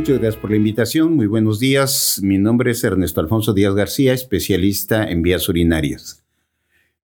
[0.00, 1.14] Muchas gracias por la invitación.
[1.14, 2.20] Muy buenos días.
[2.22, 6.24] Mi nombre es Ernesto Alfonso Díaz García, especialista en vías urinarias.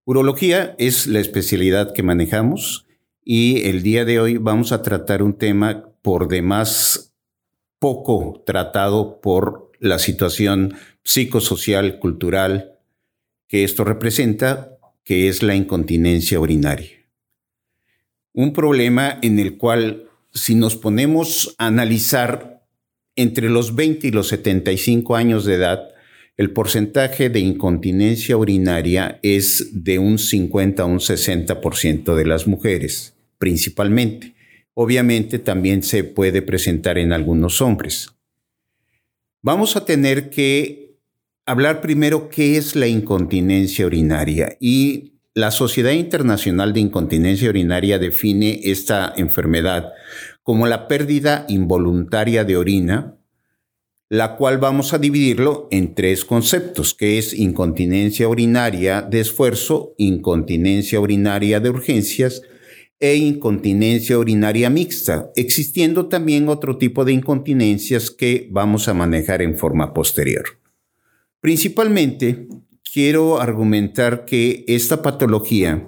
[0.06, 2.87] Urología es la especialidad que manejamos
[3.23, 7.14] y el día de hoy vamos a tratar un tema por demás
[7.78, 10.73] poco tratado por la situación
[11.04, 12.78] psicosocial, cultural
[13.46, 16.92] que esto representa, que es la incontinencia urinaria.
[18.32, 22.55] Un problema en el cual si nos ponemos a analizar
[23.16, 25.88] entre los 20 y los 75 años de edad,
[26.36, 33.14] el porcentaje de incontinencia urinaria es de un 50 a un 60% de las mujeres,
[33.38, 34.34] principalmente.
[34.74, 38.10] Obviamente también se puede presentar en algunos hombres.
[39.40, 40.98] Vamos a tener que
[41.46, 48.59] hablar primero qué es la incontinencia urinaria y la Sociedad Internacional de Incontinencia Urinaria define
[48.65, 49.92] esta enfermedad
[50.42, 53.18] como la pérdida involuntaria de orina,
[54.09, 61.01] la cual vamos a dividirlo en tres conceptos, que es incontinencia urinaria de esfuerzo, incontinencia
[61.01, 62.40] urinaria de urgencias
[62.98, 69.59] e incontinencia urinaria mixta, existiendo también otro tipo de incontinencias que vamos a manejar en
[69.59, 70.44] forma posterior.
[71.42, 72.48] Principalmente,
[72.97, 75.86] quiero argumentar que esta patología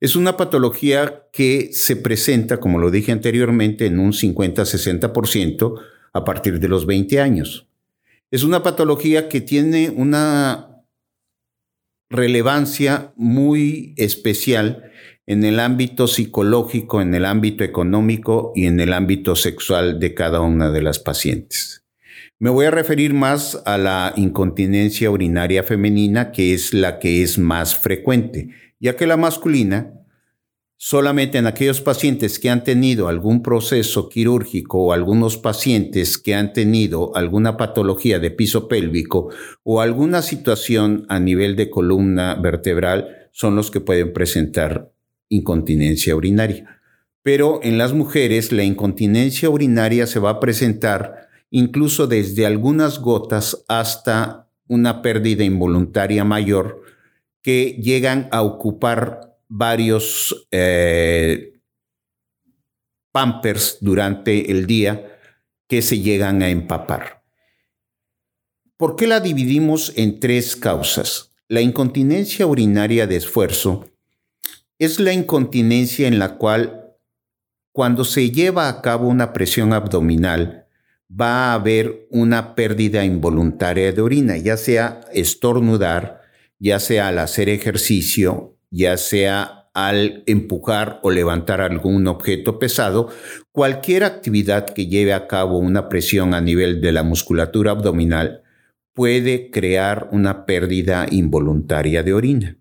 [0.00, 5.78] es una patología que se presenta, como lo dije anteriormente, en un 50-60%
[6.14, 7.68] a partir de los 20 años.
[8.30, 10.82] Es una patología que tiene una
[12.08, 14.90] relevancia muy especial
[15.26, 20.40] en el ámbito psicológico, en el ámbito económico y en el ámbito sexual de cada
[20.40, 21.81] una de las pacientes.
[22.42, 27.38] Me voy a referir más a la incontinencia urinaria femenina, que es la que es
[27.38, 28.48] más frecuente,
[28.80, 29.92] ya que la masculina,
[30.76, 36.52] solamente en aquellos pacientes que han tenido algún proceso quirúrgico o algunos pacientes que han
[36.52, 39.28] tenido alguna patología de piso pélvico
[39.62, 44.90] o alguna situación a nivel de columna vertebral, son los que pueden presentar
[45.28, 46.80] incontinencia urinaria.
[47.22, 53.62] Pero en las mujeres la incontinencia urinaria se va a presentar incluso desde algunas gotas
[53.68, 56.82] hasta una pérdida involuntaria mayor
[57.42, 61.60] que llegan a ocupar varios eh,
[63.12, 65.18] pampers durante el día
[65.68, 67.22] que se llegan a empapar.
[68.78, 71.32] ¿Por qué la dividimos en tres causas?
[71.48, 73.84] La incontinencia urinaria de esfuerzo
[74.78, 76.96] es la incontinencia en la cual
[77.72, 80.61] cuando se lleva a cabo una presión abdominal,
[81.20, 86.22] va a haber una pérdida involuntaria de orina, ya sea estornudar,
[86.58, 93.08] ya sea al hacer ejercicio, ya sea al empujar o levantar algún objeto pesado,
[93.52, 98.42] cualquier actividad que lleve a cabo una presión a nivel de la musculatura abdominal
[98.94, 102.58] puede crear una pérdida involuntaria de orina.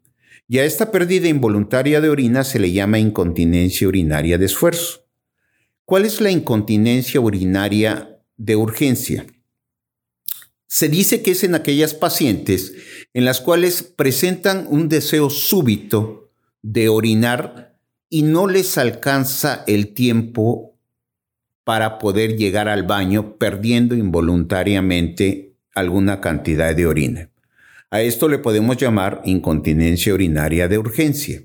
[0.47, 5.05] Y a esta pérdida involuntaria de orina se le llama incontinencia urinaria de esfuerzo.
[5.85, 8.10] ¿Cuál es la incontinencia urinaria
[8.41, 9.27] de urgencia.
[10.67, 12.73] Se dice que es en aquellas pacientes
[13.13, 16.31] en las cuales presentan un deseo súbito
[16.63, 17.77] de orinar
[18.09, 20.75] y no les alcanza el tiempo
[21.63, 27.29] para poder llegar al baño perdiendo involuntariamente alguna cantidad de orina.
[27.91, 31.43] A esto le podemos llamar incontinencia urinaria de urgencia.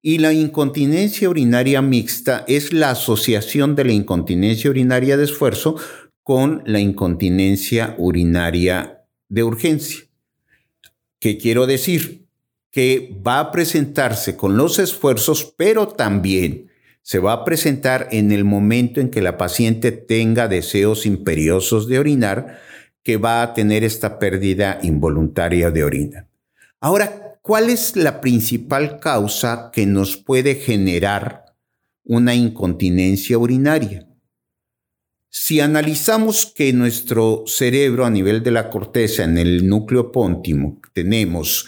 [0.00, 5.76] Y la incontinencia urinaria mixta es la asociación de la incontinencia urinaria de esfuerzo
[6.24, 10.04] con la incontinencia urinaria de urgencia.
[11.20, 12.26] ¿Qué quiero decir?
[12.70, 16.70] Que va a presentarse con los esfuerzos, pero también
[17.02, 21.98] se va a presentar en el momento en que la paciente tenga deseos imperiosos de
[21.98, 22.58] orinar,
[23.02, 26.28] que va a tener esta pérdida involuntaria de orina.
[26.80, 31.54] Ahora, ¿cuál es la principal causa que nos puede generar
[32.02, 34.08] una incontinencia urinaria?
[35.36, 41.66] Si analizamos que nuestro cerebro a nivel de la corteza, en el núcleo póntimo, tenemos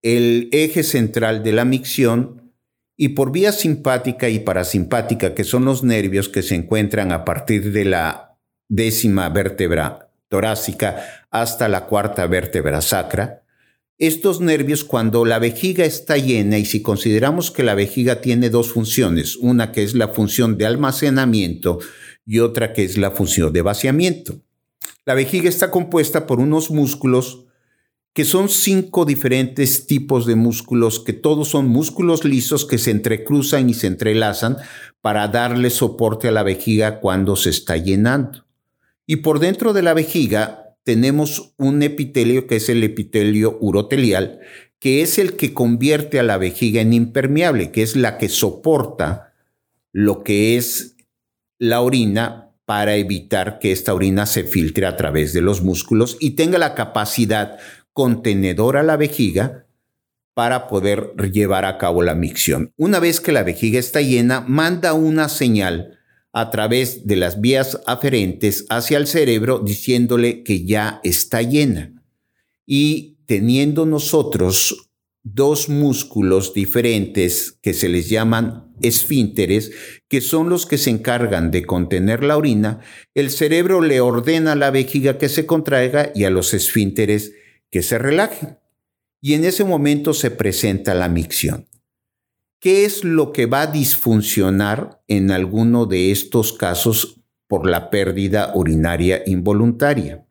[0.00, 2.54] el eje central de la micción
[2.96, 7.70] y por vía simpática y parasimpática, que son los nervios que se encuentran a partir
[7.72, 8.38] de la
[8.70, 13.42] décima vértebra torácica hasta la cuarta vértebra sacra.
[13.98, 18.72] Estos nervios, cuando la vejiga está llena, y si consideramos que la vejiga tiene dos
[18.72, 21.78] funciones, una que es la función de almacenamiento
[22.26, 24.40] y otra que es la función de vaciamiento.
[25.04, 27.46] La vejiga está compuesta por unos músculos
[28.12, 33.70] que son cinco diferentes tipos de músculos, que todos son músculos lisos que se entrecruzan
[33.70, 34.58] y se entrelazan
[35.00, 38.44] para darle soporte a la vejiga cuando se está llenando.
[39.06, 44.40] Y por dentro de la vejiga tenemos un epitelio que es el epitelio urotelial,
[44.78, 49.32] que es el que convierte a la vejiga en impermeable, que es la que soporta
[49.92, 50.91] lo que es
[51.62, 56.30] la orina para evitar que esta orina se filtre a través de los músculos y
[56.30, 57.56] tenga la capacidad
[57.92, 59.64] contenedor a la vejiga
[60.34, 62.72] para poder llevar a cabo la micción.
[62.76, 66.00] Una vez que la vejiga está llena, manda una señal
[66.32, 71.92] a través de las vías aferentes hacia el cerebro diciéndole que ya está llena.
[72.66, 74.90] Y teniendo nosotros
[75.24, 79.70] dos músculos diferentes que se les llaman esfínteres,
[80.08, 82.80] que son los que se encargan de contener la orina,
[83.14, 87.32] el cerebro le ordena a la vejiga que se contraiga y a los esfínteres
[87.70, 88.58] que se relajen.
[89.20, 91.68] Y en ese momento se presenta la micción.
[92.58, 98.52] ¿Qué es lo que va a disfuncionar en alguno de estos casos por la pérdida
[98.54, 100.26] urinaria involuntaria?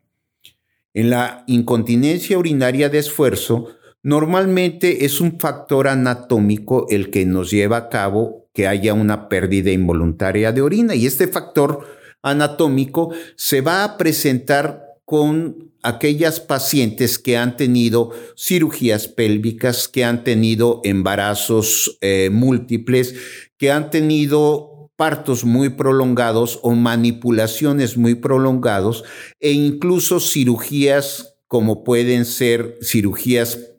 [0.93, 7.77] En la incontinencia urinaria de esfuerzo, normalmente es un factor anatómico el que nos lleva
[7.77, 11.85] a cabo que haya una pérdida involuntaria de orina y este factor
[12.21, 20.23] anatómico se va a presentar con aquellas pacientes que han tenido cirugías pélvicas, que han
[20.23, 23.15] tenido embarazos eh, múltiples,
[23.57, 29.03] que han tenido partos muy prolongados o manipulaciones muy prolongados
[29.39, 33.70] e incluso cirugías como pueden ser cirugías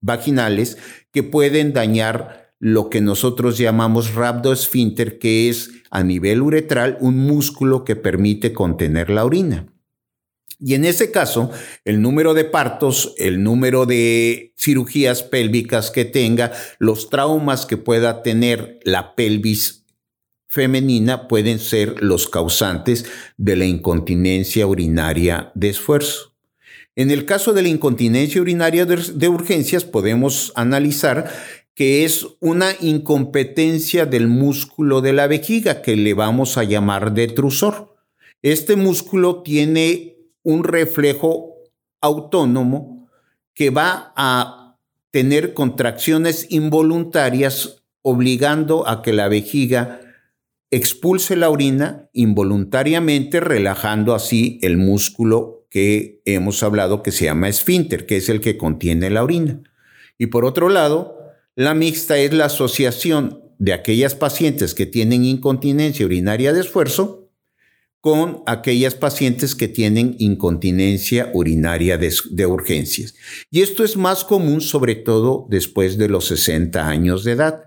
[0.00, 0.78] vaginales
[1.12, 4.14] que pueden dañar lo que nosotros llamamos
[4.52, 9.66] esfínter, que es a nivel uretral un músculo que permite contener la orina.
[10.58, 11.50] Y en ese caso,
[11.84, 18.22] el número de partos, el número de cirugías pélvicas que tenga, los traumas que pueda
[18.22, 19.84] tener la pelvis
[20.48, 23.04] femenina pueden ser los causantes
[23.36, 26.35] de la incontinencia urinaria de esfuerzo.
[26.96, 31.30] En el caso de la incontinencia urinaria de, urgencias podemos analizar
[31.74, 37.94] que es una incompetencia del músculo de la vejiga que le vamos a llamar detrusor.
[38.40, 41.56] Este músculo tiene un reflejo
[42.00, 43.10] autónomo
[43.52, 44.78] que va a
[45.10, 50.00] tener contracciones involuntarias obligando a que la vejiga
[50.70, 58.06] expulse la orina involuntariamente, relajando así el músculo que hemos hablado que se llama esfínter,
[58.06, 59.62] que es el que contiene la orina.
[60.18, 61.18] Y por otro lado,
[61.54, 67.26] la mixta es la asociación de aquellas pacientes que tienen incontinencia urinaria de esfuerzo
[68.06, 73.14] con aquellas pacientes que tienen incontinencia urinaria de, urgencias.
[73.50, 77.64] Y esto es más común sobre todo después de los 60 años de edad,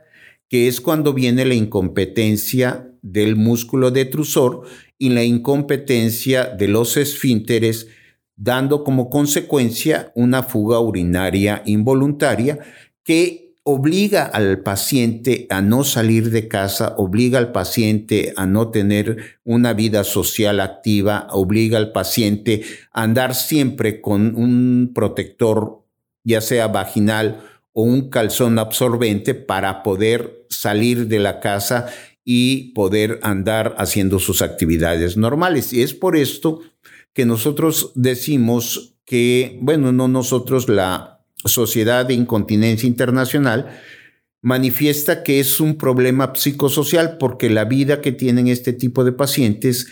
[0.48, 4.64] que es cuando viene la incompetencia del músculo detrusor
[5.00, 7.88] y la incompetencia de los esfínteres,
[8.36, 12.60] dando como consecuencia una fuga urinaria involuntaria
[13.04, 19.40] que obliga al paciente a no salir de casa, obliga al paciente a no tener
[19.44, 25.84] una vida social activa, obliga al paciente a andar siempre con un protector,
[26.24, 27.42] ya sea vaginal
[27.72, 31.88] o un calzón absorbente, para poder salir de la casa
[32.32, 35.74] y poder andar haciendo sus actividades normales.
[35.74, 36.62] Y es por esto
[37.12, 43.82] que nosotros decimos que, bueno, no nosotros, la Sociedad de Incontinencia Internacional,
[44.44, 49.88] manifiesta que es un problema psicosocial porque la vida que tienen este tipo de pacientes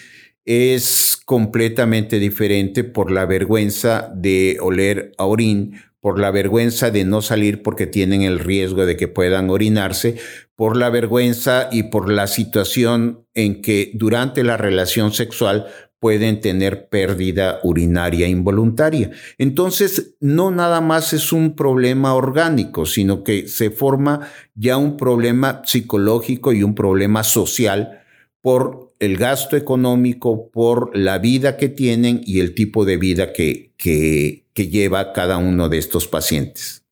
[0.48, 7.22] es completamente diferente por la vergüenza de oler a orín, por la vergüenza de no
[7.22, 10.16] salir porque tienen el riesgo de que puedan orinarse,
[10.56, 15.68] por la vergüenza y por la situación en que durante la relación sexual
[16.00, 19.12] pueden tener pérdida urinaria involuntaria.
[19.38, 25.62] Entonces, no nada más es un problema orgánico, sino que se forma ya un problema
[25.66, 28.04] psicológico y un problema social
[28.42, 33.74] por el gasto económico, por la vida que tienen y el tipo de vida que,
[33.78, 36.84] que, lleva cada uno de estos pacientes.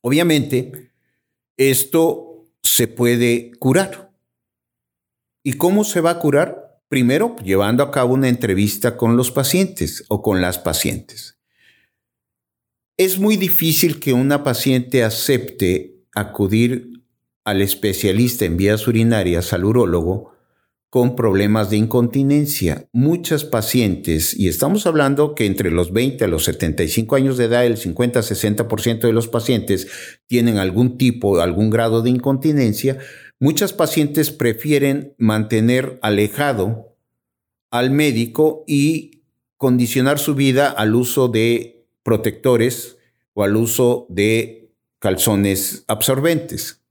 [0.00, 0.92] Obviamente,
[1.56, 4.12] esto se puede curar.
[5.42, 6.80] ¿Y cómo se va a curar?
[6.88, 11.38] Primero, llevando a cabo una entrevista con los pacientes o con las pacientes.
[12.96, 17.02] Es muy difícil que una paciente acepte acudir
[17.44, 20.37] al especialista en vías urinarias, al urólogo,
[20.90, 22.88] con problemas de incontinencia.
[22.92, 27.66] Muchas pacientes, y estamos hablando que entre los 20 a los 75 años de edad,
[27.66, 29.88] el 50-60% de los pacientes
[30.26, 32.98] tienen algún tipo, algún grado de incontinencia,
[33.38, 36.96] muchas pacientes prefieren mantener alejado
[37.70, 39.22] al médico y
[39.58, 42.96] condicionar su vida al uso de protectores
[43.34, 46.82] o al uso de calzones absorbentes.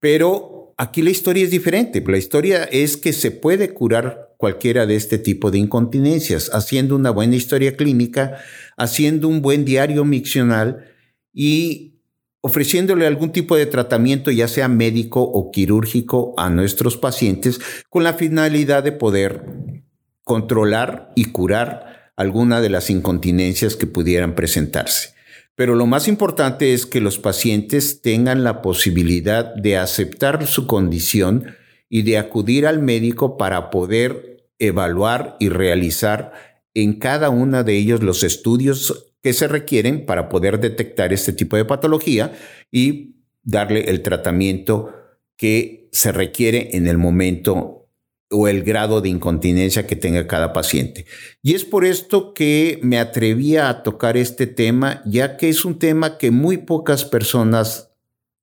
[0.00, 2.02] Pero aquí la historia es diferente.
[2.06, 7.10] La historia es que se puede curar cualquiera de este tipo de incontinencias haciendo una
[7.10, 8.38] buena historia clínica,
[8.76, 10.84] haciendo un buen diario miccional
[11.32, 11.94] y
[12.42, 18.14] ofreciéndole algún tipo de tratamiento, ya sea médico o quirúrgico, a nuestros pacientes con la
[18.14, 19.82] finalidad de poder
[20.22, 25.15] controlar y curar alguna de las incontinencias que pudieran presentarse.
[25.56, 31.56] Pero lo más importante es que los pacientes tengan la posibilidad de aceptar su condición
[31.88, 36.32] y de acudir al médico para poder evaluar y realizar
[36.74, 41.56] en cada uno de ellos los estudios que se requieren para poder detectar este tipo
[41.56, 42.36] de patología
[42.70, 44.92] y darle el tratamiento
[45.36, 47.85] que se requiere en el momento
[48.30, 51.06] o el grado de incontinencia que tenga cada paciente.
[51.42, 55.78] Y es por esto que me atrevía a tocar este tema, ya que es un
[55.78, 57.92] tema que muy pocas personas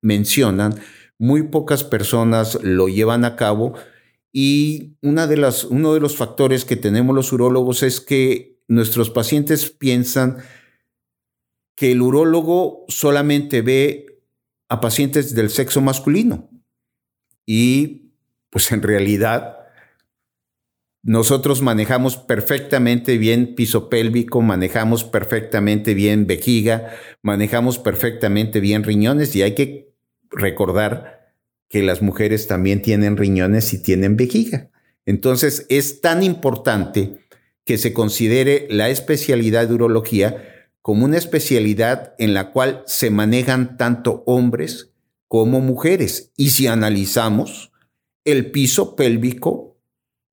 [0.01, 0.75] mencionan,
[1.17, 3.73] muy pocas personas lo llevan a cabo
[4.31, 9.09] y una de las, uno de los factores que tenemos los urólogos es que nuestros
[9.09, 10.37] pacientes piensan
[11.75, 14.21] que el urólogo solamente ve
[14.69, 16.49] a pacientes del sexo masculino
[17.45, 18.11] y
[18.49, 19.62] pues en realidad
[21.03, 29.41] nosotros manejamos perfectamente bien piso pélvico, manejamos perfectamente bien vejiga, manejamos perfectamente bien riñones y
[29.41, 29.93] hay que
[30.31, 31.33] recordar
[31.67, 34.69] que las mujeres también tienen riñones y tienen vejiga.
[35.05, 37.17] Entonces es tan importante
[37.65, 43.75] que se considere la especialidad de urología como una especialidad en la cual se manejan
[43.75, 44.91] tanto hombres
[45.27, 46.31] como mujeres.
[46.37, 47.73] Y si analizamos,
[48.23, 49.72] el piso pélvico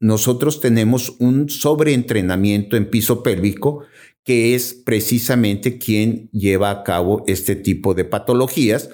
[0.00, 3.84] nosotros tenemos un sobreentrenamiento en piso pélvico
[4.24, 8.90] que es precisamente quien lleva a cabo este tipo de patologías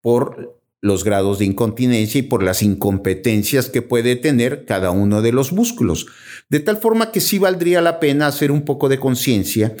[0.00, 5.32] por los grados de incontinencia y por las incompetencias que puede tener cada uno de
[5.32, 6.06] los músculos.
[6.48, 9.74] De tal forma que sí valdría la pena hacer un poco de conciencia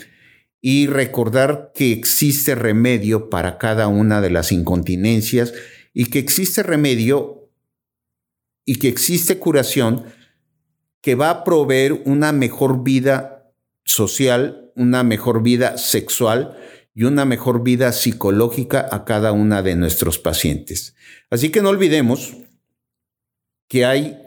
[0.60, 5.54] y recordar que existe remedio para cada una de las incontinencias
[5.94, 7.50] y que existe remedio
[8.64, 10.04] y que existe curación
[11.06, 13.52] que va a proveer una mejor vida
[13.84, 16.58] social, una mejor vida sexual
[16.96, 20.96] y una mejor vida psicológica a cada una de nuestros pacientes.
[21.30, 22.32] Así que no olvidemos
[23.68, 24.18] que hay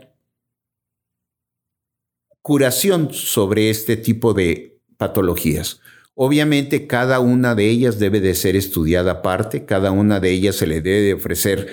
[2.42, 5.82] curación sobre este tipo de patologías.
[6.14, 10.66] Obviamente cada una de ellas debe de ser estudiada aparte, cada una de ellas se
[10.66, 11.68] le debe de ofrecer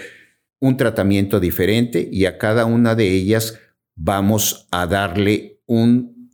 [0.59, 3.61] un tratamiento diferente y a cada una de ellas
[3.97, 6.31] vamos a darle un,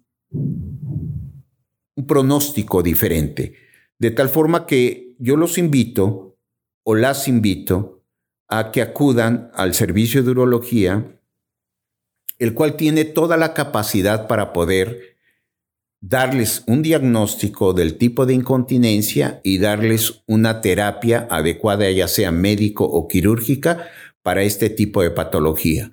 [2.07, 3.55] pronóstico diferente.
[3.99, 6.37] De tal forma que yo los invito
[6.83, 8.03] o las invito
[8.49, 11.19] a que acudan al servicio de urología,
[12.39, 15.17] el cual tiene toda la capacidad para poder
[16.01, 22.85] darles un diagnóstico del tipo de incontinencia y darles una terapia adecuada, ya sea médico
[22.85, 23.89] o quirúrgica,
[24.23, 25.93] para este tipo de patología.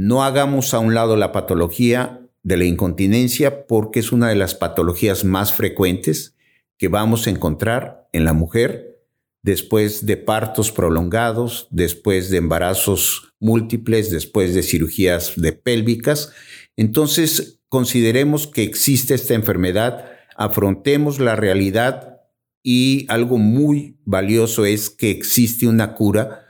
[0.00, 4.54] No hagamos a un lado la patología de la incontinencia porque es una de las
[4.54, 6.36] patologías más frecuentes
[6.76, 9.02] que vamos a encontrar en la mujer
[9.42, 16.32] después de partos prolongados, después de embarazos múltiples, después de cirugías de pélvicas.
[16.76, 20.04] Entonces, consideremos que existe esta enfermedad,
[20.36, 22.20] afrontemos la realidad
[22.62, 26.44] y algo muy valioso es que existe una cura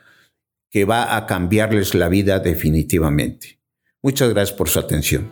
[0.70, 3.60] que va a cambiarles la vida definitivamente.
[4.02, 5.28] Muchas gracias por su atención.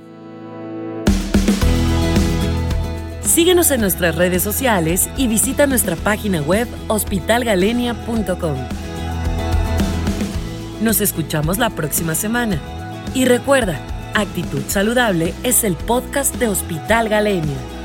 [3.23, 8.57] Síguenos en nuestras redes sociales y visita nuestra página web hospitalgalenia.com.
[10.81, 12.61] Nos escuchamos la próxima semana.
[13.15, 13.81] Y recuerda,
[14.15, 17.76] Actitud Saludable es el podcast de Hospital Galenia.